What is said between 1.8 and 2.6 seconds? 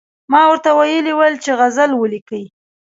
ولیکئ.